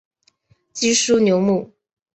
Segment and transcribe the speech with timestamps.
[0.73, 1.75] 基舒纽姆。